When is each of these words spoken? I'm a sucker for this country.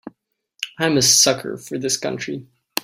I'm 0.79 0.97
a 0.97 1.03
sucker 1.03 1.57
for 1.57 1.77
this 1.77 1.95
country. 1.95 2.47